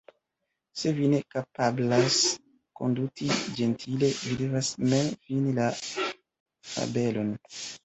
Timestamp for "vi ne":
0.99-1.19